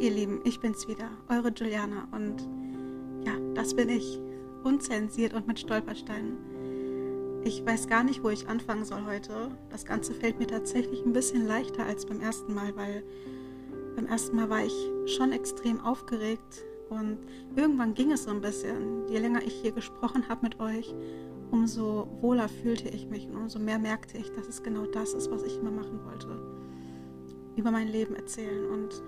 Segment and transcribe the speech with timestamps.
[0.00, 2.40] ihr Lieben, ich bin's wieder, eure Juliana und
[3.26, 4.18] ja, das bin ich,
[4.64, 6.38] unzensiert und mit Stolpersteinen.
[7.44, 9.50] Ich weiß gar nicht, wo ich anfangen soll heute.
[9.68, 13.02] Das Ganze fällt mir tatsächlich ein bisschen leichter als beim ersten Mal, weil
[13.94, 17.18] beim ersten Mal war ich schon extrem aufgeregt und
[17.54, 19.06] irgendwann ging es so ein bisschen.
[19.08, 20.94] Je länger ich hier gesprochen habe mit euch,
[21.50, 25.30] umso wohler fühlte ich mich und umso mehr merkte ich, dass es genau das ist,
[25.30, 26.28] was ich immer machen wollte.
[27.56, 29.02] Über mein Leben erzählen und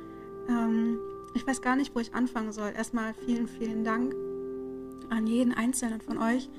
[0.49, 0.99] ähm,
[1.35, 2.73] ich weiß gar nicht, wo ich anfangen soll.
[2.77, 4.15] Erstmal vielen, vielen Dank
[5.11, 6.51] an jeden Einzelnen von euch,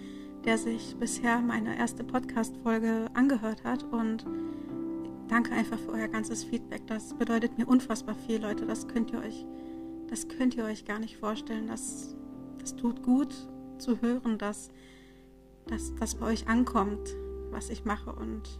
[0.46, 3.84] der sich bisher meine erste Podcast-Folge angehört hat.
[3.84, 4.26] Und
[5.28, 6.86] danke einfach für euer ganzes Feedback.
[6.88, 8.66] Das bedeutet mir unfassbar viel, Leute.
[8.66, 9.46] Das könnt ihr euch,
[10.10, 11.68] das könnt ihr euch gar nicht vorstellen.
[11.68, 12.16] Das,
[12.60, 13.34] das tut gut
[13.78, 14.72] zu hören, dass,
[15.68, 17.16] dass das bei euch ankommt,
[17.52, 18.12] was ich mache.
[18.12, 18.60] Und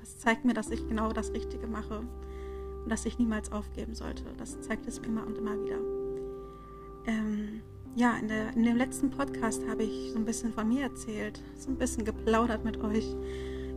[0.00, 2.02] das zeigt mir, dass ich genau das Richtige mache
[2.88, 4.24] und dass ich niemals aufgeben sollte.
[4.38, 5.76] Das zeigt es immer und immer wieder.
[7.04, 7.60] Ähm,
[7.94, 11.42] ja, in, der, in dem letzten Podcast habe ich so ein bisschen von mir erzählt,
[11.54, 13.14] so ein bisschen geplaudert mit euch.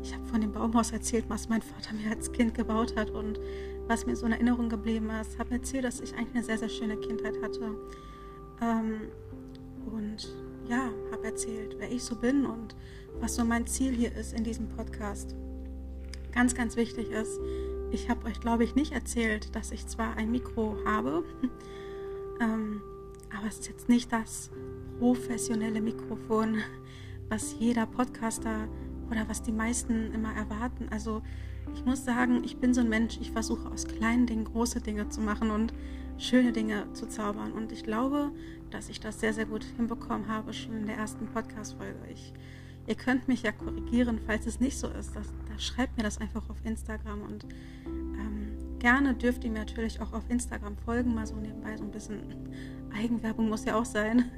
[0.01, 3.37] Ich habe von dem Baumhaus erzählt, was mein Vater mir als Kind gebaut hat und
[3.87, 5.37] was mir so in Erinnerung geblieben ist.
[5.37, 7.75] Habe erzählt, dass ich eigentlich eine sehr, sehr schöne Kindheit hatte.
[8.61, 9.01] Ähm,
[9.91, 10.33] und
[10.69, 12.77] ja, habe erzählt, wer ich so bin und
[13.19, 15.35] was so mein Ziel hier ist in diesem Podcast.
[16.31, 17.41] Ganz, ganz wichtig ist,
[17.91, 21.23] ich habe euch, glaube ich, nicht erzählt, dass ich zwar ein Mikro habe,
[22.41, 22.81] ähm,
[23.37, 24.51] aber es ist jetzt nicht das
[24.99, 26.57] professionelle Mikrofon,
[27.29, 28.67] was jeder Podcaster
[29.09, 30.87] oder was die meisten immer erwarten.
[30.89, 31.21] Also
[31.73, 35.09] ich muss sagen, ich bin so ein Mensch, ich versuche aus kleinen Dingen große Dinge
[35.09, 35.73] zu machen und
[36.17, 37.51] schöne Dinge zu zaubern.
[37.51, 38.31] Und ich glaube,
[38.69, 41.99] dass ich das sehr, sehr gut hinbekommen habe, schon in der ersten Podcast-Folge.
[42.91, 45.15] Ihr könnt mich ja korrigieren, falls es nicht so ist.
[45.15, 47.45] Das, da schreibt mir das einfach auf Instagram und
[47.93, 51.91] ähm, gerne dürft ihr mir natürlich auch auf Instagram folgen, mal so nebenbei so ein
[51.91, 52.19] bisschen
[52.93, 54.29] Eigenwerbung muss ja auch sein.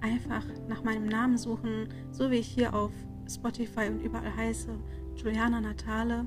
[0.00, 2.92] Einfach nach meinem Namen suchen, so wie ich hier auf
[3.30, 4.70] Spotify und überall heiße,
[5.16, 6.24] Juliana Natale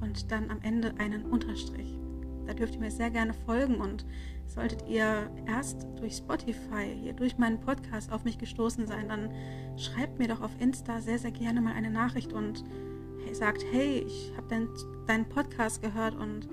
[0.00, 2.00] und dann am Ende einen Unterstrich.
[2.46, 4.06] Da dürft ihr mir sehr gerne folgen und
[4.46, 9.30] solltet ihr erst durch Spotify, hier durch meinen Podcast auf mich gestoßen sein, dann
[9.76, 12.64] schreibt mir doch auf Insta sehr, sehr gerne mal eine Nachricht und
[13.32, 14.68] sagt, hey, ich habe dein,
[15.06, 16.48] deinen Podcast gehört und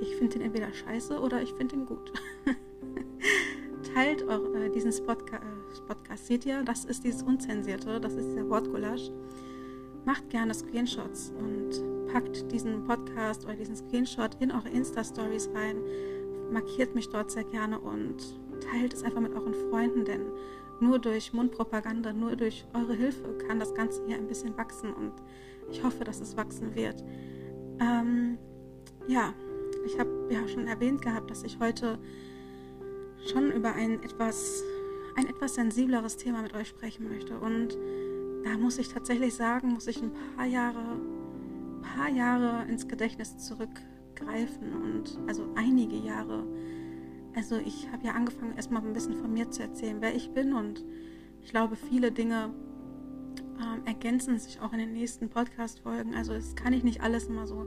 [0.00, 2.12] ich finde den entweder scheiße oder ich finde ihn gut.
[3.94, 8.30] Teilt eure, äh, diesen Spotca äh, Podcast, seht ihr, das ist dieses Unzensierte, das ist
[8.30, 9.10] dieser Wortgulasch.
[10.04, 15.76] Macht gerne Screenshots und packt diesen Podcast oder diesen Screenshot in eure Insta-Stories rein
[16.50, 18.16] markiert mich dort sehr gerne und
[18.60, 20.26] teilt es einfach mit euren Freunden, denn
[20.80, 25.12] nur durch Mundpropaganda, nur durch eure Hilfe kann das Ganze hier ein bisschen wachsen und
[25.70, 27.02] ich hoffe, dass es wachsen wird.
[27.80, 28.38] Ähm,
[29.06, 29.32] ja,
[29.86, 31.98] ich habe ja schon erwähnt gehabt, dass ich heute
[33.26, 34.62] schon über ein etwas,
[35.16, 37.78] ein etwas sensibleres Thema mit euch sprechen möchte und
[38.44, 40.98] da muss ich tatsächlich sagen, muss ich ein paar Jahre,
[41.82, 43.70] paar Jahre ins Gedächtnis zurück
[44.14, 46.44] greifen und also einige Jahre.
[47.34, 50.52] Also ich habe ja angefangen, erstmal ein bisschen von mir zu erzählen, wer ich bin
[50.52, 50.84] und
[51.42, 52.50] ich glaube, viele Dinge
[53.58, 56.14] ähm, ergänzen sich auch in den nächsten Podcast-Folgen.
[56.14, 57.66] Also das kann ich nicht alles immer so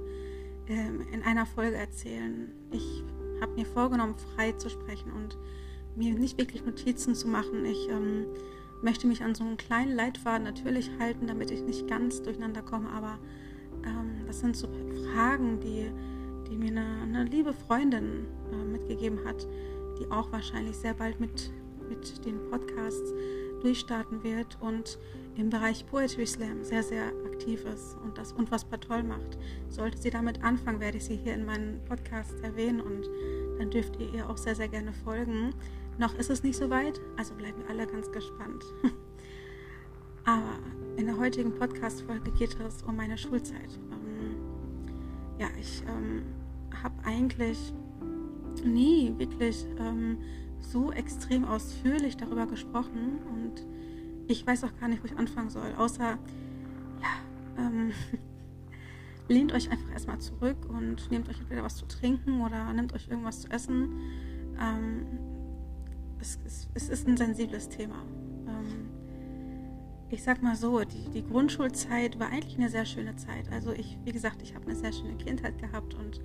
[0.67, 2.51] ähm, in einer Folge erzählen.
[2.71, 3.03] Ich
[3.41, 5.37] habe mir vorgenommen, frei zu sprechen und
[5.95, 7.65] mir nicht wirklich Notizen zu machen.
[7.65, 8.25] Ich ähm,
[8.81, 12.89] möchte mich an so einen kleinen Leitfaden natürlich halten, damit ich nicht ganz durcheinander komme,
[12.89, 13.19] aber
[13.85, 14.67] ähm, das sind so
[15.13, 15.89] Fragen, die
[16.49, 19.47] die mir eine, eine liebe Freundin äh, mitgegeben hat,
[19.99, 21.51] die auch wahrscheinlich sehr bald mit,
[21.89, 23.13] mit den Podcasts
[23.61, 24.99] durchstarten wird und
[25.37, 29.37] im Bereich Poetry Slam sehr, sehr aktiv ist und das unfassbar toll macht.
[29.69, 33.09] Sollte sie damit anfangen, werde ich sie hier in meinem Podcast erwähnen und
[33.57, 35.53] dann dürft ihr ihr auch sehr, sehr gerne folgen.
[35.97, 38.63] Noch ist es nicht so weit, also bleiben wir alle ganz gespannt.
[40.25, 40.59] Aber
[40.97, 43.79] in der heutigen Podcast-Folge geht es um meine Schulzeit.
[43.91, 44.35] Ähm,
[45.39, 46.23] ja, ich ähm,
[46.83, 47.73] habe eigentlich
[48.63, 50.17] nie wirklich ähm,
[50.59, 53.65] so extrem ausführlich darüber gesprochen und
[54.27, 56.17] ich weiß auch gar nicht, wo ich anfangen soll, außer,
[57.01, 57.91] ja, ähm,
[59.27, 63.07] lehnt euch einfach erstmal zurück und nehmt euch entweder was zu trinken oder nehmt euch
[63.09, 63.99] irgendwas zu essen.
[64.59, 65.05] Ähm,
[66.19, 67.97] es, es, es, ist ein sensibles Thema.
[70.09, 73.51] Ich sag mal so, die, die Grundschulzeit war eigentlich eine sehr schöne Zeit.
[73.51, 76.21] Also ich, wie gesagt, ich habe eine sehr schöne Kindheit gehabt und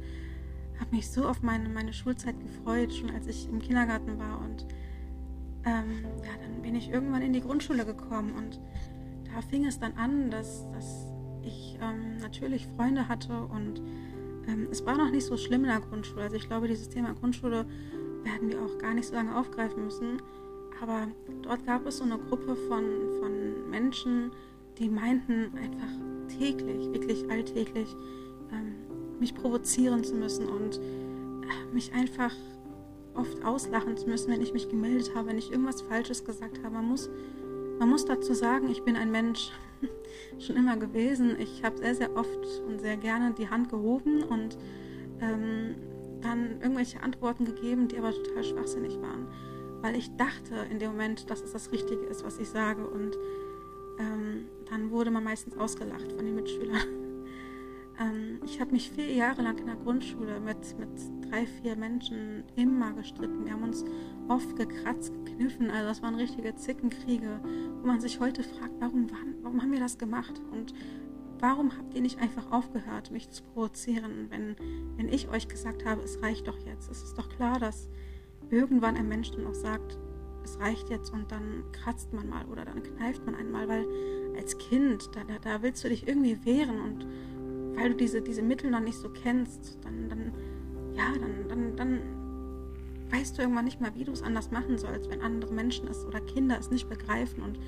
[0.78, 4.40] habe mich so auf meine, meine Schulzeit gefreut, schon als ich im Kindergarten war.
[4.40, 4.66] Und
[5.64, 8.60] ähm, ja, dann bin ich irgendwann in die Grundschule gekommen und
[9.32, 11.06] da fing es dann an, dass, dass
[11.42, 13.80] ich ähm, natürlich Freunde hatte und
[14.48, 16.22] ähm, es war noch nicht so schlimm in der Grundschule.
[16.22, 17.66] Also ich glaube, dieses Thema Grundschule
[18.24, 20.20] werden wir auch gar nicht so lange aufgreifen müssen.
[20.80, 21.08] Aber
[21.42, 22.84] dort gab es so eine Gruppe von,
[23.20, 24.30] von Menschen,
[24.78, 27.94] die meinten einfach täglich, wirklich alltäglich,
[28.52, 28.74] ähm,
[29.18, 32.34] mich provozieren zu müssen und äh, mich einfach
[33.14, 36.74] oft auslachen zu müssen, wenn ich mich gemeldet habe, wenn ich irgendwas Falsches gesagt habe.
[36.74, 37.10] Man muss,
[37.78, 39.50] man muss dazu sagen, ich bin ein Mensch
[40.38, 41.38] schon immer gewesen.
[41.38, 44.56] Ich habe sehr, sehr oft und sehr gerne die Hand gehoben und
[45.20, 45.74] ähm,
[46.20, 49.26] dann irgendwelche Antworten gegeben, die aber total schwachsinnig waren,
[49.82, 52.86] weil ich dachte in dem Moment, dass es das Richtige ist, was ich sage.
[52.86, 53.16] Und
[53.98, 56.76] ähm, dann wurde man meistens ausgelacht von den Mitschülern.
[58.00, 62.44] ähm, ich habe mich vier Jahre lang in der Grundschule mit, mit drei, vier Menschen
[62.56, 63.44] immer gestritten.
[63.44, 63.84] Wir haben uns
[64.28, 65.70] oft gekratzt, gekniffen.
[65.70, 67.40] Also das waren richtige Zickenkriege,
[67.80, 69.08] wo man sich heute fragt, warum,
[69.42, 70.40] warum haben wir das gemacht?
[70.52, 70.74] Und
[71.40, 74.56] warum habt ihr nicht einfach aufgehört, mich zu provozieren, wenn,
[74.96, 76.90] wenn ich euch gesagt habe, es reicht doch jetzt?
[76.90, 77.88] Es ist doch klar, dass
[78.50, 79.98] irgendwann ein Mensch dann auch sagt,
[80.44, 83.86] es reicht jetzt und dann kratzt man mal oder dann kneift man einmal, weil
[84.36, 87.06] als Kind, da, da, da willst du dich irgendwie wehren und
[87.76, 90.32] weil du diese, diese Mittel noch nicht so kennst, dann, dann
[90.94, 92.00] ja, dann, dann, dann
[93.10, 96.04] weißt du irgendwann nicht mehr, wie du es anders machen sollst, wenn andere Menschen es
[96.04, 97.58] oder Kinder es nicht begreifen und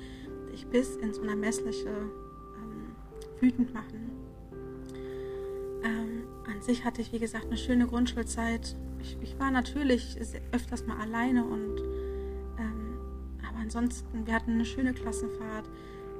[0.51, 2.95] dich bis ins Unermessliche ähm,
[3.39, 4.11] wütend machen.
[5.83, 8.75] Ähm, an sich hatte ich, wie gesagt, eine schöne Grundschulzeit.
[9.01, 10.17] Ich, ich war natürlich
[10.51, 11.81] öfters mal alleine und
[12.57, 12.97] ähm,
[13.47, 15.69] aber ansonsten, wir hatten eine schöne Klassenfahrt.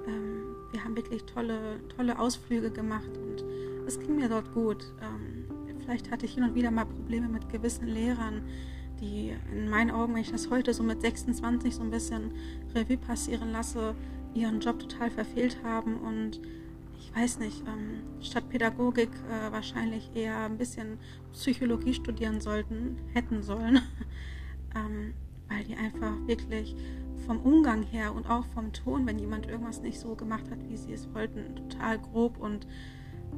[0.08, 3.44] Ähm, wir haben wirklich tolle, tolle Ausflüge gemacht und
[3.88, 4.86] es ging mir dort gut.
[5.02, 5.46] Ähm,
[5.80, 8.42] vielleicht hatte ich hin und wieder mal Probleme mit gewissen Lehrern,
[9.00, 12.32] die in meinen Augen, wenn ich das heute so mit 26 so ein bisschen
[12.76, 13.96] Revue passieren lasse,
[14.34, 16.42] ihren Job total verfehlt haben und
[17.04, 20.98] ich weiß nicht, ähm, statt Pädagogik äh, wahrscheinlich eher ein bisschen
[21.34, 23.82] Psychologie studieren sollten, hätten sollen,
[24.76, 25.14] ähm,
[25.50, 26.76] weil die einfach wirklich
[27.26, 30.78] vom Umgang her und auch vom Ton, wenn jemand irgendwas nicht so gemacht hat, wie
[30.78, 32.68] sie es wollten, total grob und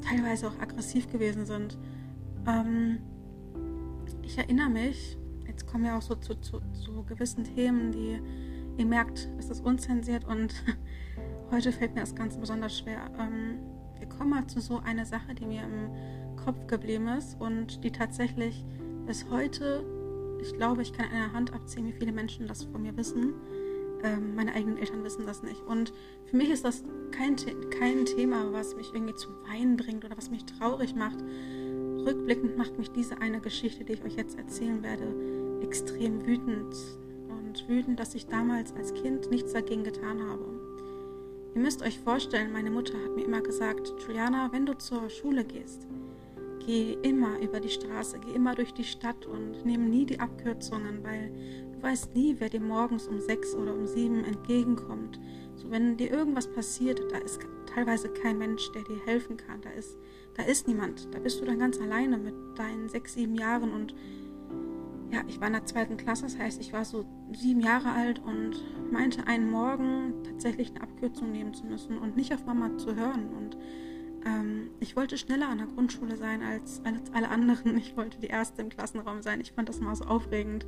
[0.01, 1.77] teilweise auch aggressiv gewesen sind.
[2.47, 3.00] Ähm,
[4.21, 5.17] ich erinnere mich,
[5.47, 8.19] jetzt kommen wir auch so zu, zu, zu gewissen Themen, die
[8.77, 10.53] ihr merkt, es ist unzensiert und
[11.51, 13.09] heute fällt mir das Ganze besonders schwer.
[13.19, 13.59] Ähm,
[14.00, 17.92] wir kommen mal zu so einer Sache, die mir im Kopf geblieben ist und die
[17.92, 18.65] tatsächlich
[19.06, 19.83] bis heute,
[20.42, 23.33] ich glaube, ich kann an einer Hand abziehen, wie viele Menschen das von mir wissen.
[24.03, 25.62] Ähm, meine eigenen Eltern wissen das nicht.
[25.62, 25.94] Und
[26.25, 27.36] für mich ist das kein,
[27.69, 31.18] kein Thema, was mich irgendwie zum Weinen bringt oder was mich traurig macht.
[32.06, 35.07] Rückblickend macht mich diese eine Geschichte, die ich euch jetzt erzählen werde,
[35.63, 36.75] extrem wütend
[37.30, 40.64] und wütend, dass ich damals als Kind nichts dagegen getan habe.
[41.55, 45.45] Ihr müsst euch vorstellen, meine Mutter hat mir immer gesagt, Juliana, wenn du zur Schule
[45.45, 45.87] gehst,
[46.65, 51.01] geh immer über die Straße, geh immer durch die Stadt und nimm nie die Abkürzungen,
[51.05, 51.31] weil
[51.71, 55.17] du weißt nie, wer dir morgens um sechs oder um sieben entgegenkommt.
[55.55, 57.39] So, wenn dir irgendwas passiert, da ist
[57.73, 59.61] teilweise kein Mensch, der dir helfen kann.
[59.61, 59.97] Da ist,
[60.33, 61.07] da ist niemand.
[61.13, 63.95] Da bist du dann ganz alleine mit deinen sechs, sieben Jahren und
[65.15, 68.19] ja, ich war in der zweiten Klasse, das heißt, ich war so sieben Jahre alt
[68.19, 72.95] und meinte einen Morgen tatsächlich eine Abkürzung nehmen zu müssen und nicht auf Mama zu
[72.95, 73.29] hören.
[73.29, 73.57] Und
[74.25, 77.77] ähm, ich wollte schneller an der Grundschule sein als, als alle anderen.
[77.77, 79.39] Ich wollte die Erste im Klassenraum sein.
[79.39, 80.65] Ich fand das mal so aufregend.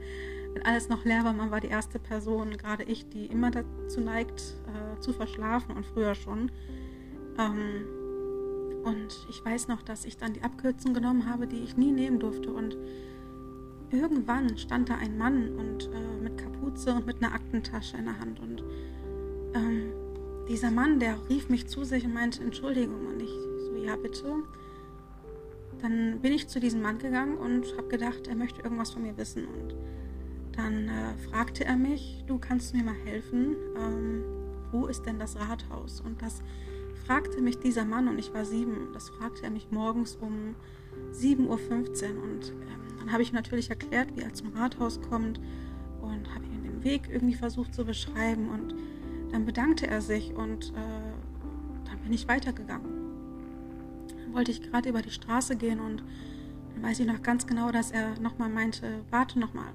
[0.53, 3.99] Wenn alles noch leer war, man war die erste Person, gerade ich, die immer dazu
[3.99, 6.51] neigt, äh, zu verschlafen und früher schon.
[7.37, 7.85] Ähm,
[8.85, 12.19] und ich weiß noch, dass ich dann die Abkürzung genommen habe, die ich nie nehmen
[12.19, 12.53] durfte.
[12.53, 12.77] Und
[13.91, 18.19] irgendwann stand da ein Mann und äh, mit Kapuze und mit einer Aktentasche in der
[18.19, 18.63] Hand und
[19.53, 19.91] ähm,
[20.49, 23.31] dieser Mann, der rief mich zu sich und meinte Entschuldigung und ich
[23.65, 24.43] so ja bitte.
[25.81, 29.15] Dann bin ich zu diesem Mann gegangen und habe gedacht, er möchte irgendwas von mir
[29.17, 29.75] wissen und
[30.53, 34.23] dann äh, fragte er mich, du kannst mir mal helfen, ähm,
[34.71, 36.01] wo ist denn das Rathaus?
[36.01, 36.41] Und das
[37.05, 38.89] fragte mich dieser Mann und ich war sieben.
[38.93, 40.55] Das fragte er mich morgens um
[41.13, 45.39] 7.15 Uhr und ähm, dann habe ich natürlich erklärt, wie er zum Rathaus kommt
[46.01, 48.49] und habe ihm den Weg irgendwie versucht zu beschreiben.
[48.49, 48.75] Und
[49.31, 52.89] dann bedankte er sich und äh, dann bin ich weitergegangen.
[54.23, 56.03] Dann wollte ich gerade über die Straße gehen und
[56.73, 59.71] dann weiß ich noch ganz genau, dass er nochmal meinte, warte nochmal.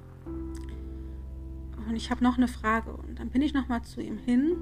[1.89, 2.93] Und ich habe noch eine Frage.
[2.93, 4.57] Und dann bin ich nochmal zu ihm hin,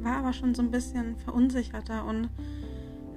[0.00, 2.30] war aber schon so ein bisschen verunsicherter und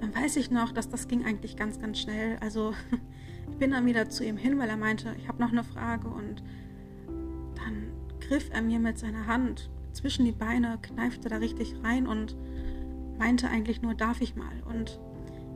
[0.00, 2.38] dann weiß ich noch, dass das ging eigentlich ganz, ganz schnell.
[2.40, 2.74] Also
[3.50, 6.08] ich bin dann wieder zu ihm hin, weil er meinte, ich habe noch eine Frage
[6.08, 6.42] und
[7.56, 12.36] dann griff er mir mit seiner Hand zwischen die Beine, kneifte da richtig rein und
[13.18, 14.62] meinte eigentlich nur, darf ich mal?
[14.64, 14.98] Und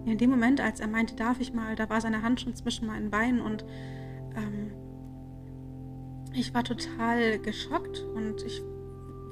[0.04, 2.86] in dem Moment, als er meinte, darf ich mal, da war seine Hand schon zwischen
[2.86, 3.64] meinen Beinen und
[4.36, 4.70] ähm,
[6.34, 8.62] ich war total geschockt und ich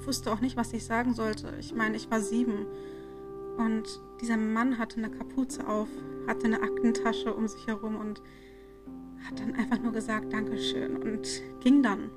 [0.07, 1.53] wusste auch nicht, was ich sagen sollte.
[1.61, 2.67] Ich meine, ich war sieben
[3.59, 3.85] und
[4.21, 5.89] dieser Mann hatte eine Kapuze auf,
[6.27, 8.23] hatte eine Aktentasche um sich herum und
[9.25, 11.29] hat dann einfach nur gesagt Dankeschön und
[11.61, 12.11] ging dann.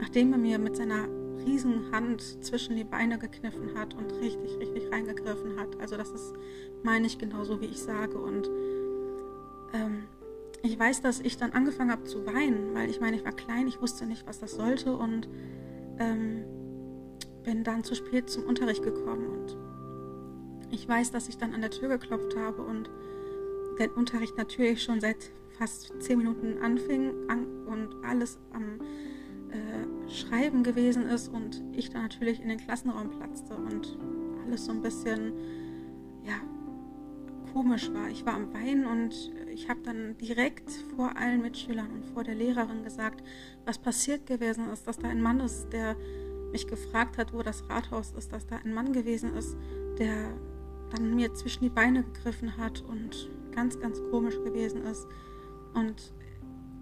[0.00, 1.08] Nachdem er mir mit seiner
[1.44, 5.80] riesen Hand zwischen die Beine gekniffen hat und richtig, richtig reingegriffen hat.
[5.80, 6.34] Also das ist,
[6.82, 8.18] meine ich, genauso wie ich sage.
[8.18, 8.48] Und
[9.72, 10.04] ähm,
[10.62, 13.66] ich weiß, dass ich dann angefangen habe zu weinen, weil ich meine, ich war klein,
[13.66, 15.28] ich wusste nicht, was das sollte und
[15.98, 16.44] ähm,
[17.42, 19.26] bin dann zu spät zum Unterricht gekommen.
[19.26, 19.56] Und
[20.70, 22.90] ich weiß, dass ich dann an der Tür geklopft habe und
[23.78, 28.80] der Unterricht natürlich schon seit fast zehn Minuten anfing an, und alles am
[29.50, 33.98] äh, Schreiben gewesen ist und ich dann natürlich in den Klassenraum platzte und
[34.44, 35.32] alles so ein bisschen,
[36.24, 36.34] ja,
[37.52, 38.08] komisch war.
[38.08, 42.34] Ich war am Weinen und ich habe dann direkt vor allen Mitschülern und vor der
[42.34, 43.22] Lehrerin gesagt,
[43.64, 45.96] was passiert gewesen ist, dass da ein Mann ist, der
[46.50, 49.56] mich gefragt hat, wo das Rathaus ist, dass da ein Mann gewesen ist,
[49.98, 50.32] der
[50.90, 55.06] dann mir zwischen die Beine gegriffen hat und ganz, ganz komisch gewesen ist.
[55.74, 56.12] Und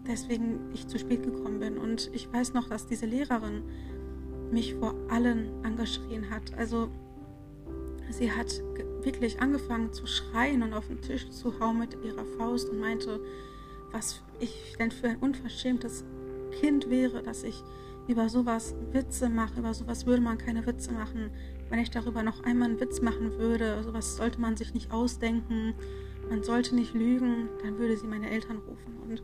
[0.07, 1.79] deswegen ich zu spät gekommen bin.
[1.79, 3.63] Und ich weiß noch, dass diese Lehrerin
[4.51, 6.55] mich vor allen angeschrien hat.
[6.57, 6.89] Also
[8.11, 8.63] sie hat
[9.03, 13.21] wirklich angefangen zu schreien und auf den Tisch zu hauen mit ihrer Faust und meinte,
[13.93, 16.05] was ich denn für ein unverschämtes
[16.61, 17.63] Kind wäre, dass ich
[18.09, 19.61] über sowas Witze mache.
[19.61, 21.31] Über sowas würde man keine Witze machen.
[21.69, 25.75] Wenn ich darüber noch einmal einen Witz machen würde, sowas sollte man sich nicht ausdenken.
[26.31, 28.97] Man sollte nicht lügen, dann würde sie meine Eltern rufen.
[29.09, 29.23] Und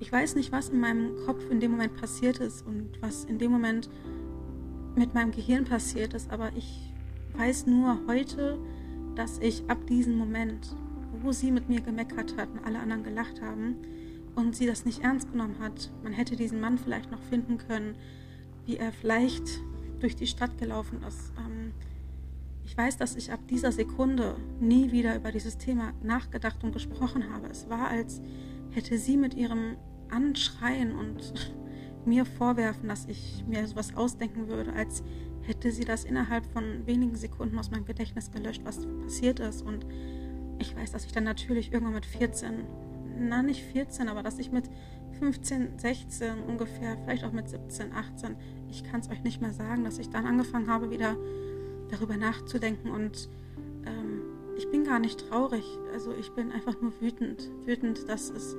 [0.00, 3.38] ich weiß nicht, was in meinem Kopf in dem Moment passiert ist und was in
[3.38, 3.90] dem Moment
[4.94, 6.92] mit meinem Gehirn passiert ist, aber ich
[7.36, 8.58] weiß nur heute,
[9.14, 10.74] dass ich ab diesem Moment,
[11.22, 13.76] wo sie mit mir gemeckert hat und alle anderen gelacht haben
[14.34, 17.96] und sie das nicht ernst genommen hat, man hätte diesen Mann vielleicht noch finden können,
[18.66, 19.60] wie er vielleicht
[20.00, 21.32] durch die Stadt gelaufen ist.
[21.38, 21.72] Ähm,
[22.66, 27.32] ich weiß, dass ich ab dieser Sekunde nie wieder über dieses Thema nachgedacht und gesprochen
[27.32, 27.46] habe.
[27.46, 28.20] Es war, als
[28.72, 29.76] hätte sie mit ihrem
[30.10, 31.54] Anschreien und
[32.04, 35.04] mir vorwerfen, dass ich mir sowas ausdenken würde, als
[35.42, 39.62] hätte sie das innerhalb von wenigen Sekunden aus meinem Gedächtnis gelöscht, was passiert ist.
[39.62, 39.86] Und
[40.58, 42.64] ich weiß, dass ich dann natürlich irgendwann mit 14,
[43.16, 44.68] na nicht 14, aber dass ich mit
[45.20, 48.34] 15, 16 ungefähr, vielleicht auch mit 17, 18,
[48.68, 51.16] ich kann es euch nicht mehr sagen, dass ich dann angefangen habe, wieder
[51.90, 53.28] darüber nachzudenken und
[53.86, 54.22] ähm,
[54.56, 58.56] ich bin gar nicht traurig, also ich bin einfach nur wütend, wütend, dass es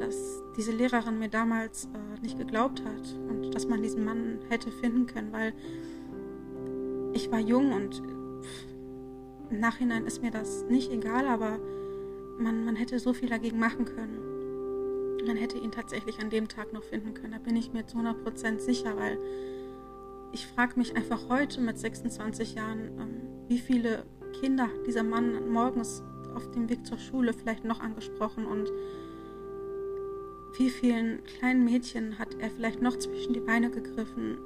[0.00, 4.72] dass diese Lehrerin mir damals äh, nicht geglaubt hat und dass man diesen Mann hätte
[4.72, 5.52] finden können, weil
[7.12, 8.02] ich war jung und
[9.50, 11.58] im Nachhinein ist mir das nicht egal, aber
[12.38, 15.26] man, man hätte so viel dagegen machen können.
[15.26, 17.32] Man hätte ihn tatsächlich an dem Tag noch finden können.
[17.32, 19.18] Da bin ich mir zu 100% sicher, weil
[20.32, 24.04] ich frage mich einfach heute mit 26 Jahren, ähm, wie viele
[24.40, 26.02] Kinder dieser Mann morgens
[26.34, 28.70] auf dem Weg zur Schule vielleicht noch angesprochen und
[30.58, 34.38] wie vielen kleinen Mädchen hat er vielleicht noch zwischen die Beine gegriffen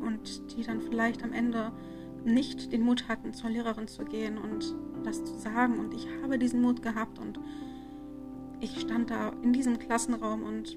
[0.00, 1.72] und die dann vielleicht am Ende
[2.24, 5.78] nicht den Mut hatten, zur Lehrerin zu gehen und das zu sagen.
[5.78, 7.38] Und ich habe diesen Mut gehabt und
[8.60, 10.76] ich stand da in diesem Klassenraum und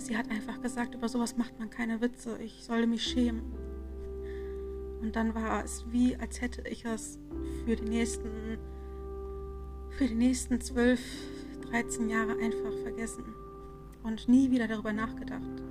[0.00, 3.42] sie hat einfach gesagt, über sowas macht man keine Witze, ich solle mich schämen.
[5.00, 7.18] Und dann war es wie, als hätte ich es
[7.64, 8.58] für die nächsten,
[9.98, 11.00] für die nächsten zwölf,
[11.70, 13.24] 13 Jahre einfach vergessen
[14.02, 15.62] und nie wieder darüber nachgedacht.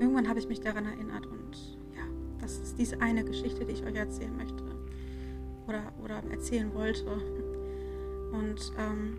[0.00, 2.02] Irgendwann habe ich mich daran erinnert und ja,
[2.40, 4.64] das ist diese eine Geschichte, die ich euch erzählen möchte
[5.66, 7.04] oder, oder erzählen wollte.
[8.32, 9.18] Und ähm,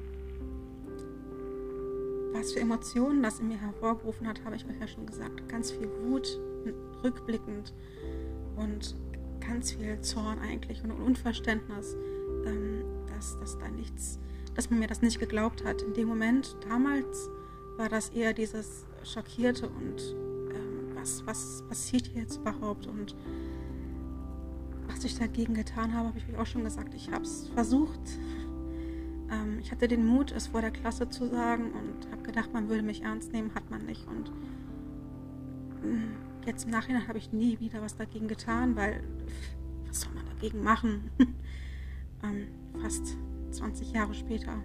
[2.33, 5.48] was für Emotionen das in mir hervorgerufen hat, habe ich euch ja schon gesagt.
[5.50, 6.39] Ganz viel Wut,
[7.03, 7.74] rückblickend
[8.55, 8.95] und
[9.39, 11.95] ganz viel Zorn eigentlich und Unverständnis,
[12.45, 12.83] ähm,
[13.13, 14.19] dass, dass da nichts
[14.59, 15.81] dass man mir das nicht geglaubt hat.
[15.83, 17.29] In dem Moment, damals,
[17.77, 20.01] war das eher dieses Schockierte und
[20.53, 23.15] ähm, was, was passiert hier jetzt überhaupt und
[24.88, 26.93] was ich dagegen getan habe, habe ich euch auch schon gesagt.
[26.93, 28.01] Ich habe es versucht.
[29.31, 32.69] Ähm, ich hatte den Mut, es vor der Klasse zu sagen und habe gedacht, man
[32.69, 34.07] würde mich ernst nehmen, hat man nicht.
[34.07, 34.31] Und
[35.83, 36.12] ähm,
[36.45, 39.03] jetzt im Nachhinein habe ich nie wieder was dagegen getan, weil
[39.88, 41.12] was soll man dagegen machen?
[42.24, 42.48] ähm,
[42.81, 43.17] fast
[43.51, 44.62] 20 Jahre später.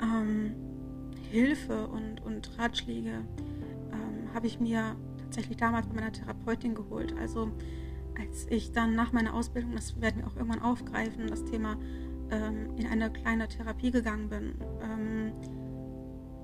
[0.00, 0.54] Ähm,
[1.30, 3.24] Hilfe und, und Ratschläge
[3.92, 7.14] ähm, habe ich mir tatsächlich damals bei meiner Therapeutin geholt.
[7.18, 7.50] Also
[8.18, 11.76] als ich dann nach meiner Ausbildung, das werden wir auch irgendwann aufgreifen, das Thema
[12.34, 14.54] ähm, in eine kleine Therapie gegangen bin.
[14.82, 15.32] Ähm,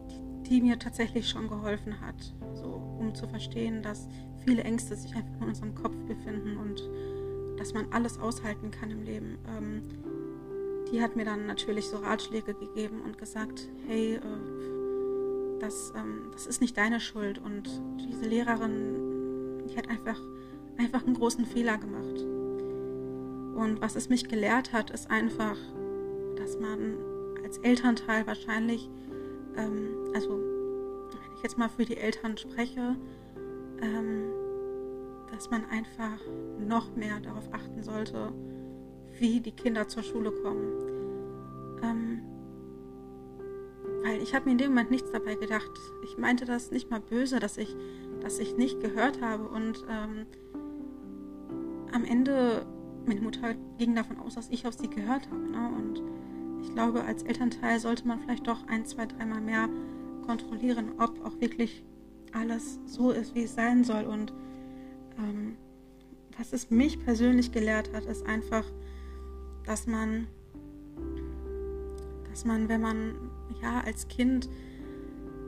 [0.08, 4.08] die, die mir tatsächlich schon geholfen hat, so um zu verstehen, dass
[4.44, 6.82] viele Ängste sich einfach in unserem Kopf befinden und
[7.58, 9.38] dass man alles aushalten kann im Leben.
[9.56, 9.82] Ähm,
[10.90, 14.20] die hat mir dann natürlich so Ratschläge gegeben und gesagt, hey, äh,
[15.60, 17.38] das, ähm, das ist nicht deine Schuld.
[17.38, 17.68] Und
[18.00, 20.20] diese Lehrerin, die hat einfach,
[20.78, 22.24] einfach einen großen Fehler gemacht.
[23.54, 25.56] Und was es mich gelehrt hat, ist einfach,
[26.40, 26.96] dass man
[27.44, 28.88] als Elternteil wahrscheinlich,
[29.56, 32.96] ähm, also wenn ich jetzt mal für die Eltern spreche,
[33.82, 34.30] ähm,
[35.32, 36.20] dass man einfach
[36.58, 38.32] noch mehr darauf achten sollte,
[39.18, 40.72] wie die Kinder zur Schule kommen.
[41.82, 42.22] Ähm,
[44.02, 45.70] weil ich habe mir in dem Moment nichts dabei gedacht.
[46.04, 47.76] Ich meinte das nicht mal böse, dass ich,
[48.20, 49.48] dass ich nicht gehört habe.
[49.48, 50.26] Und ähm,
[51.92, 52.66] am Ende,
[53.06, 55.50] meine Mutter ging davon aus, dass ich auf sie gehört habe.
[55.50, 55.70] Ne?
[55.76, 56.02] Und
[56.70, 59.68] ich glaube, als Elternteil sollte man vielleicht doch ein, zwei, dreimal mehr
[60.24, 61.82] kontrollieren, ob auch wirklich
[62.32, 64.04] alles so ist, wie es sein soll.
[64.04, 64.32] Und
[65.18, 65.56] ähm,
[66.38, 68.64] was es mich persönlich gelehrt hat, ist einfach,
[69.64, 70.28] dass man,
[72.30, 73.16] dass man, wenn man,
[73.60, 74.48] ja, als Kind,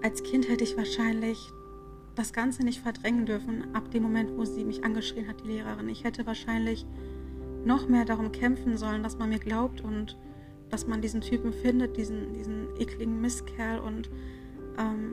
[0.03, 1.39] als Kind hätte ich wahrscheinlich
[2.17, 5.89] das Ganze nicht verdrängen dürfen, ab dem Moment, wo sie mich angeschrien hat, die Lehrerin.
[5.89, 6.85] Ich hätte wahrscheinlich
[7.65, 10.17] noch mehr darum kämpfen sollen, dass man mir glaubt und
[10.73, 13.79] dass man diesen Typen findet, diesen, diesen ekligen Mistkerl.
[13.79, 14.11] Und
[14.79, 15.13] ähm,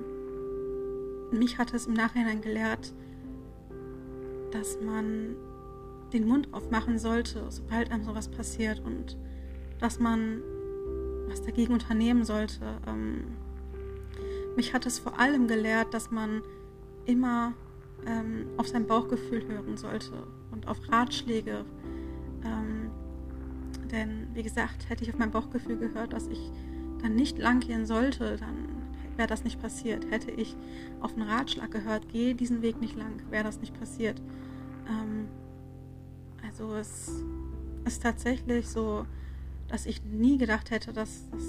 [1.38, 2.94] mich hat es im Nachhinein gelehrt,
[4.52, 5.36] dass man
[6.14, 9.18] den Mund aufmachen sollte, sobald einem sowas passiert und
[9.80, 10.42] dass man
[11.28, 12.66] was dagegen unternehmen sollte.
[12.88, 13.26] Ähm,
[14.56, 16.42] mich hat es vor allem gelehrt, dass man
[17.06, 17.54] immer
[18.08, 20.14] ähm, auf sein Bauchgefühl hören sollte
[20.52, 21.66] und auf Ratschläge.
[22.46, 22.79] Ähm,
[23.92, 26.52] denn wie gesagt, hätte ich auf mein Bauchgefühl gehört, dass ich
[27.02, 28.68] dann nicht lang gehen sollte, dann
[29.16, 30.10] wäre das nicht passiert.
[30.12, 30.56] Hätte ich
[31.02, 34.22] auf einen Ratschlag gehört, gehe diesen Weg nicht lang, wäre das nicht passiert.
[34.88, 35.28] Ähm,
[36.46, 37.12] also es
[37.86, 39.06] ist tatsächlich so,
[39.68, 41.44] dass ich nie gedacht hätte, dass, dass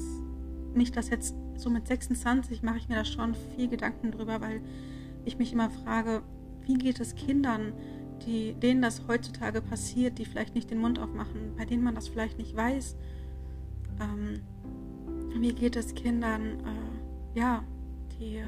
[0.74, 4.60] mich das jetzt so mit 26 mache ich mir da schon viel Gedanken drüber, weil
[5.24, 6.22] ich mich immer frage,
[6.66, 7.72] wie geht es Kindern,
[8.26, 12.08] die, denen das heutzutage passiert, die vielleicht nicht den Mund aufmachen, bei denen man das
[12.08, 12.96] vielleicht nicht weiß.
[14.00, 14.40] Ähm,
[15.40, 17.64] wie geht es Kindern, äh, ja,
[18.18, 18.44] die, äh,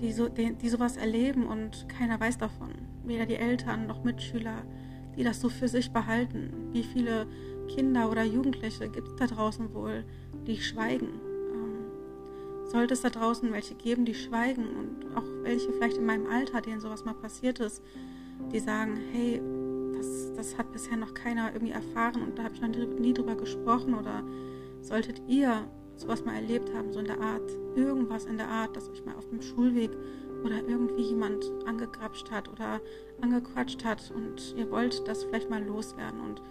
[0.00, 2.70] die, so, die, die sowas erleben und keiner weiß davon.
[3.04, 4.64] Weder die Eltern noch Mitschüler
[5.16, 6.52] die das so für sich behalten.
[6.72, 7.26] Wie viele
[7.68, 10.04] Kinder oder Jugendliche gibt es da draußen wohl,
[10.46, 11.08] die schweigen?
[11.52, 16.26] Ähm, sollte es da draußen welche geben, die schweigen und auch welche vielleicht in meinem
[16.26, 17.82] Alter, denen sowas mal passiert ist,
[18.52, 19.40] die sagen, hey,
[19.96, 23.34] das, das hat bisher noch keiner irgendwie erfahren und da habe ich noch nie, drüber
[23.34, 24.22] gesprochen oder
[24.82, 25.64] solltet ihr
[25.96, 29.14] sowas mal erlebt haben, so in der Art, irgendwas in der Art, dass euch mal
[29.16, 29.90] auf dem Schulweg
[30.44, 32.80] oder irgendwie jemand angegrapscht hat oder
[33.20, 36.42] angequatscht hat und ihr wollt das vielleicht mal loswerden und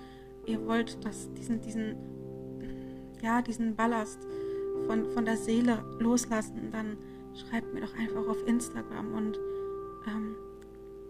[0.45, 1.95] ihr wollt das, diesen, diesen,
[3.21, 4.19] ja, diesen Ballast
[4.88, 6.98] von, von der Seele loslassen, dann
[7.36, 9.39] schreibt mir doch einfach auf Instagram und
[10.08, 10.36] ähm,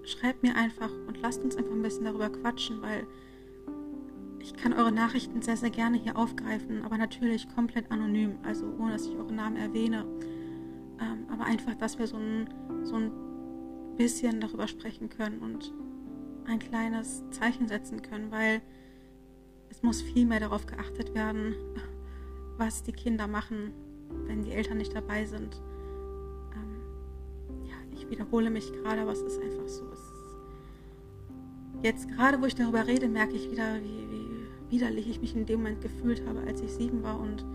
[0.06, 3.06] schreibt mir einfach und lasst uns einfach ein bisschen darüber quatschen, weil
[4.40, 8.92] ich kann eure Nachrichten sehr, sehr gerne hier aufgreifen, aber natürlich komplett anonym, also ohne
[8.92, 10.06] dass ich euren Namen erwähne.
[11.02, 12.48] Ähm, aber einfach, dass wir so ein,
[12.84, 13.12] so ein
[13.98, 15.74] bisschen darüber sprechen können und
[16.46, 18.62] ein kleines Zeichen setzen können, weil
[19.70, 21.56] es muss viel mehr darauf geachtet werden,
[22.58, 23.74] was die Kinder machen,
[24.28, 25.60] wenn die Eltern nicht dabei sind.
[26.54, 29.95] Ähm, ja, ich wiederhole mich gerade, aber es ist einfach so.
[31.86, 35.46] Jetzt gerade, wo ich darüber rede, merke ich wieder, wie, wie widerlich ich mich in
[35.46, 37.46] dem Moment gefühlt habe, als ich sieben war und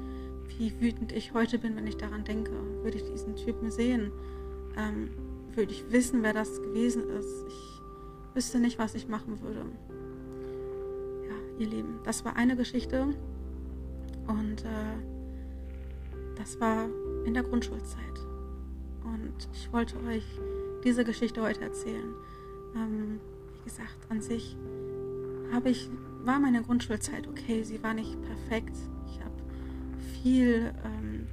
[0.57, 2.53] wie wütend ich heute bin, wenn ich daran denke.
[2.85, 4.13] Würde ich diesen Typen sehen,
[4.77, 5.11] ähm,
[5.57, 7.45] würde ich wissen, wer das gewesen ist.
[7.49, 7.81] Ich
[8.33, 9.65] wüsste nicht, was ich machen würde.
[11.27, 13.09] Ja, ihr Lieben, das war eine Geschichte
[14.29, 16.89] und äh, das war
[17.25, 17.99] in der Grundschulzeit.
[19.03, 20.25] Und ich wollte euch
[20.85, 22.15] diese Geschichte heute erzählen.
[22.77, 23.19] Ähm,
[23.61, 24.57] wie gesagt, an sich
[25.53, 25.89] habe ich,
[26.25, 27.63] war meine Grundschulzeit okay.
[27.63, 28.77] Sie war nicht perfekt.
[29.07, 29.35] Ich habe
[30.23, 31.27] viel, ähm,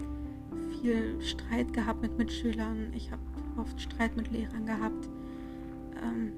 [0.79, 2.91] viel Streit gehabt mit Mitschülern.
[2.93, 3.21] Ich habe
[3.57, 5.09] oft Streit mit Lehrern gehabt.
[6.03, 6.33] Ähm,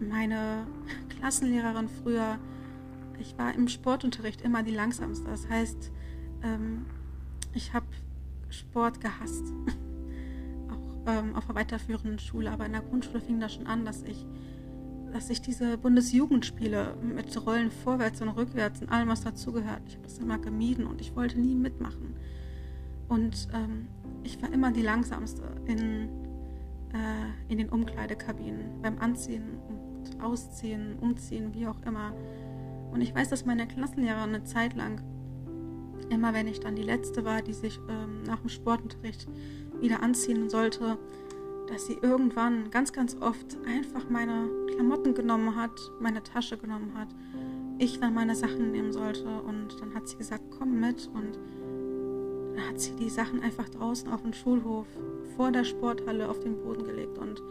[0.00, 0.66] meine
[1.08, 2.38] Klassenlehrerin früher,
[3.20, 5.26] ich war im Sportunterricht immer die langsamste.
[5.26, 5.92] Das heißt,
[6.42, 6.86] ähm,
[7.54, 7.86] ich habe
[8.50, 9.44] Sport gehasst.
[10.70, 14.02] Auch ähm, auf der weiterführenden Schule, aber in der Grundschule fing das schon an, dass
[14.02, 14.26] ich,
[15.12, 20.04] dass ich diese Bundesjugendspiele mit Rollen vorwärts und rückwärts und allem, was dazugehört, ich habe
[20.04, 22.16] das immer gemieden und ich wollte nie mitmachen.
[23.08, 23.88] Und ähm,
[24.22, 26.08] ich war immer die langsamste in,
[26.92, 32.14] äh, in den Umkleidekabinen, beim Anziehen und Ausziehen, Umziehen, wie auch immer.
[32.90, 35.00] Und ich weiß, dass meine Klassenlehrer eine Zeit lang,
[36.08, 39.28] immer wenn ich dann die Letzte war, die sich ähm, nach dem Sportunterricht
[39.80, 40.98] wieder anziehen sollte,
[41.68, 47.08] dass sie irgendwann ganz, ganz oft einfach meine Klamotten genommen hat, meine Tasche genommen hat,
[47.78, 51.38] ich dann meine Sachen nehmen sollte und dann hat sie gesagt, komm mit und
[52.54, 54.86] dann hat sie die Sachen einfach draußen auf dem Schulhof
[55.36, 57.42] vor der Sporthalle auf den Boden gelegt und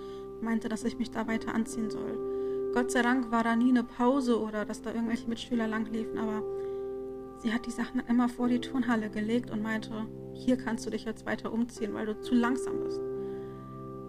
[0.41, 2.71] meinte, dass ich mich da weiter anziehen soll.
[2.74, 6.43] Gott sei Dank war da nie eine Pause oder dass da irgendwelche Mitschüler langliefen, aber
[7.39, 11.06] sie hat die Sachen immer vor die Turnhalle gelegt und meinte, hier kannst du dich
[11.06, 13.02] jetzt weiter umziehen, weil du zu langsam bist.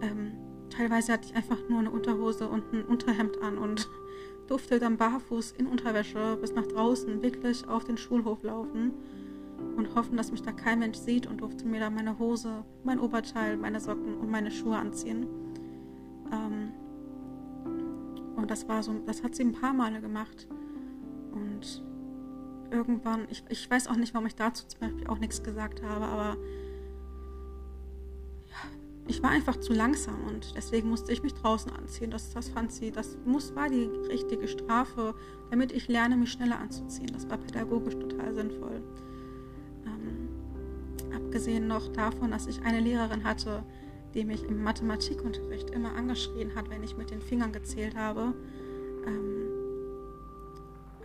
[0.03, 0.33] Ähm,
[0.69, 3.89] teilweise hatte ich einfach nur eine Unterhose und ein Unterhemd an und
[4.47, 8.91] durfte dann barfuß in Unterwäsche bis nach draußen wirklich auf den Schulhof laufen
[9.77, 12.99] und hoffen, dass mich da kein Mensch sieht und durfte mir dann meine Hose, mein
[12.99, 15.25] Oberteil, meine Socken und meine Schuhe anziehen.
[16.31, 16.71] Ähm,
[18.35, 20.47] und das war so, das hat sie ein paar Male gemacht.
[21.31, 21.83] Und
[22.71, 26.05] irgendwann, ich, ich weiß auch nicht, warum ich dazu zum Beispiel auch nichts gesagt habe,
[26.05, 26.37] aber
[29.07, 32.09] ich war einfach zu langsam und deswegen musste ich mich draußen anziehen.
[32.11, 35.13] Das, das fand sie, das muss, war die richtige Strafe,
[35.49, 37.11] damit ich lerne, mich schneller anzuziehen.
[37.11, 38.81] Das war pädagogisch total sinnvoll.
[39.85, 40.29] Ähm,
[41.13, 43.63] abgesehen noch davon, dass ich eine Lehrerin hatte,
[44.13, 48.33] die mich im Mathematikunterricht immer angeschrien hat, wenn ich mit den Fingern gezählt habe,
[49.05, 49.43] ähm,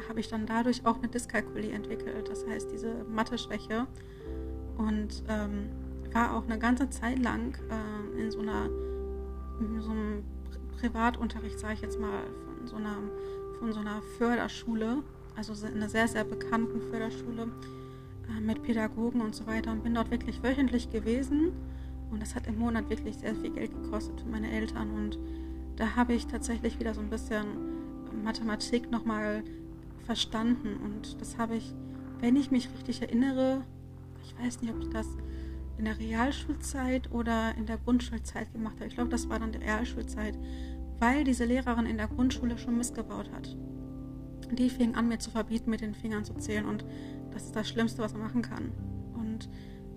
[0.08, 2.28] habe ich dann dadurch auch eine Dyskalkulie entwickelt.
[2.28, 3.86] Das heißt, diese Mathe-Schwäche.
[4.76, 5.70] Und ähm,
[6.14, 8.68] war auch eine ganze Zeit lang äh, in so einer
[9.60, 10.24] in so einem
[10.78, 12.22] Privatunterricht, sage ich jetzt mal,
[12.56, 12.96] von so einer,
[13.58, 15.02] von so einer Förderschule,
[15.36, 17.48] also in einer sehr, sehr bekannten Förderschule
[18.28, 21.52] äh, mit Pädagogen und so weiter und bin dort wirklich wöchentlich gewesen.
[22.10, 24.90] Und das hat im Monat wirklich sehr viel Geld gekostet für meine Eltern.
[24.90, 25.18] Und
[25.76, 27.44] da habe ich tatsächlich wieder so ein bisschen
[28.24, 29.42] Mathematik nochmal
[30.06, 30.78] verstanden.
[30.82, 31.74] Und das habe ich,
[32.20, 33.62] wenn ich mich richtig erinnere,
[34.24, 35.06] ich weiß nicht, ob ich das
[35.78, 38.86] in der Realschulzeit oder in der Grundschulzeit gemacht habe.
[38.86, 40.36] Ich glaube, das war dann die Realschulzeit,
[40.98, 43.56] weil diese Lehrerin in der Grundschule schon missgebaut hat.
[44.52, 46.84] Die fing an, mir zu verbieten, mit den Fingern zu zählen und
[47.32, 48.72] das ist das Schlimmste, was man machen kann.
[49.14, 49.48] Und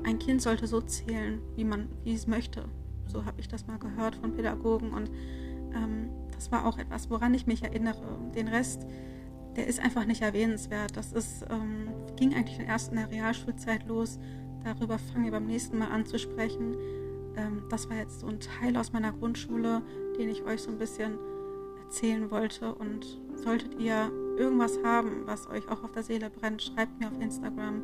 [0.03, 2.65] ein Kind sollte so zählen, wie man, wie es möchte.
[3.07, 5.09] So habe ich das mal gehört von Pädagogen und
[5.73, 8.19] ähm, das war auch etwas, woran ich mich erinnere.
[8.35, 8.85] Den Rest,
[9.55, 10.95] der ist einfach nicht erwähnenswert.
[10.95, 14.19] Das ist, ähm, ging eigentlich erst in der Realschulzeit los
[14.63, 16.75] Darüber fangen wir beim nächsten Mal an zu sprechen.
[17.35, 19.81] Ähm, das war jetzt so ein Teil aus meiner Grundschule,
[20.17, 21.17] den ich euch so ein bisschen
[21.83, 22.73] erzählen wollte.
[22.75, 27.19] Und solltet ihr irgendwas haben, was euch auch auf der Seele brennt, schreibt mir auf
[27.19, 27.81] Instagram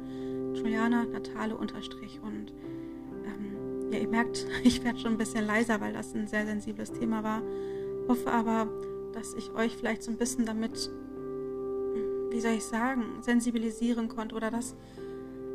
[0.54, 2.20] Juliana Natale unterstrich.
[2.22, 2.54] Und
[3.26, 6.92] ähm, ja, ihr merkt, ich werde schon ein bisschen leiser, weil das ein sehr sensibles
[6.92, 7.42] Thema war.
[8.08, 8.68] Hoffe aber,
[9.14, 10.90] dass ich euch vielleicht so ein bisschen damit,
[12.30, 14.76] wie soll ich sagen, sensibilisieren konnte oder dass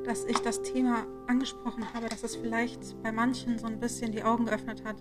[0.04, 4.22] dass ich das Thema angesprochen habe, dass es vielleicht bei manchen so ein bisschen die
[4.22, 4.96] Augen geöffnet hat,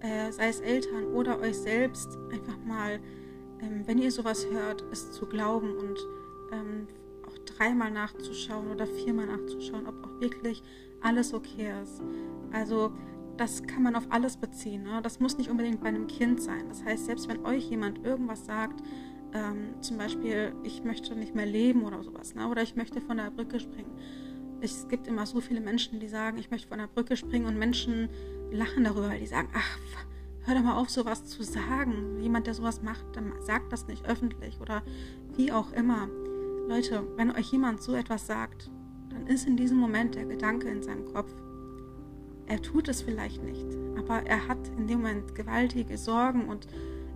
[0.00, 3.00] äh, sei es Eltern oder euch selbst, einfach mal,
[3.60, 5.98] ähm, wenn ihr sowas hört, es zu glauben und
[6.52, 6.86] ähm,
[7.26, 10.62] auch dreimal nachzuschauen oder viermal nachzuschauen, ob auch wirklich
[11.00, 12.02] alles okay ist.
[12.52, 12.92] Also
[13.36, 14.84] das kann man auf alles beziehen.
[14.84, 15.00] Ne?
[15.02, 16.68] Das muss nicht unbedingt bei einem Kind sein.
[16.68, 18.82] Das heißt, selbst wenn euch jemand irgendwas sagt,
[19.34, 22.48] ähm, zum Beispiel, ich möchte nicht mehr leben oder sowas, ne?
[22.48, 23.90] oder ich möchte von der Brücke springen,
[24.60, 27.58] es gibt immer so viele Menschen, die sagen, ich möchte von der Brücke springen und
[27.58, 28.08] Menschen
[28.50, 29.78] lachen darüber, weil die sagen, ach,
[30.44, 32.20] hör doch mal auf, sowas zu sagen.
[32.20, 34.82] Jemand, der sowas macht, dann sagt das nicht öffentlich oder
[35.36, 36.08] wie auch immer.
[36.68, 38.70] Leute, wenn euch jemand so etwas sagt,
[39.10, 41.30] dann ist in diesem Moment der Gedanke in seinem Kopf.
[42.46, 43.66] Er tut es vielleicht nicht,
[43.96, 46.68] aber er hat in dem Moment gewaltige Sorgen und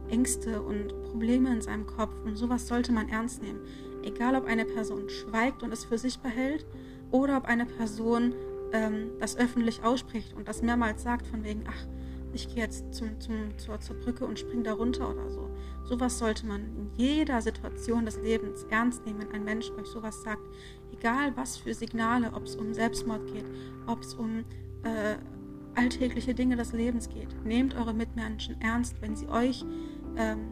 [0.09, 3.61] Ängste und Probleme in seinem Kopf und sowas sollte man ernst nehmen.
[4.03, 6.66] Egal, ob eine Person schweigt und es für sich behält
[7.11, 8.35] oder ob eine Person
[8.73, 11.87] ähm, das öffentlich ausspricht und das mehrmals sagt, von wegen, ach,
[12.33, 15.51] ich gehe jetzt zum, zum, zur, zur Brücke und springe da runter oder so.
[15.85, 20.23] Sowas sollte man in jeder Situation des Lebens ernst nehmen, wenn ein Mensch euch sowas
[20.23, 20.42] sagt.
[20.92, 23.46] Egal was für Signale, ob es um Selbstmord geht,
[23.87, 24.44] ob es um
[24.85, 25.16] äh,
[25.75, 27.29] alltägliche Dinge des Lebens geht.
[27.44, 29.64] Nehmt eure Mitmenschen ernst, wenn sie euch,
[30.16, 30.51] ähm,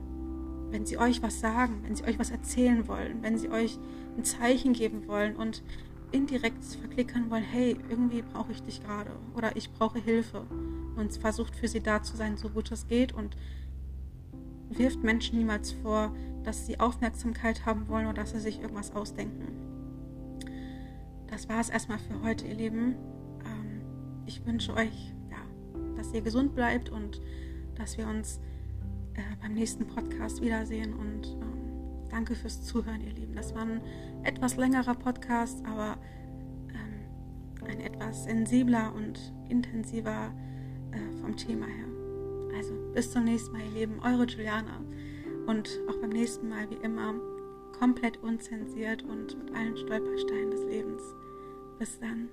[0.71, 3.79] wenn sie euch was sagen, wenn sie euch was erzählen wollen, wenn sie euch
[4.17, 5.63] ein Zeichen geben wollen und
[6.13, 10.47] indirekt verklickern wollen, hey, irgendwie brauche ich dich gerade oder ich brauche Hilfe
[10.97, 13.37] und versucht für sie da zu sein, so gut es geht und
[14.71, 19.49] wirft Menschen niemals vor, dass sie Aufmerksamkeit haben wollen oder dass sie sich irgendwas ausdenken.
[21.31, 22.97] Das war es erstmal für heute, ihr Lieben.
[23.45, 23.83] Ähm,
[24.27, 25.37] ich wünsche euch, ja,
[25.97, 27.21] dass ihr gesund bleibt und
[27.75, 28.41] dass wir uns
[29.15, 30.95] äh, beim nächsten Podcast wiedersehen.
[30.95, 31.48] Und ähm,
[32.11, 33.35] danke fürs Zuhören, ihr Lieben.
[33.35, 33.81] Das war ein
[34.25, 35.97] etwas längerer Podcast, aber
[36.69, 40.33] ähm, ein etwas sensibler und intensiver
[40.93, 41.87] äh, vom Thema her.
[42.57, 44.01] Also bis zum nächsten Mal, ihr Lieben.
[44.03, 44.81] Eure Juliana.
[45.47, 47.15] Und auch beim nächsten Mal, wie immer,
[47.79, 51.03] komplett unzensiert und mit allen Stolpersteinen des Lebens.
[51.79, 52.29] Bis dann.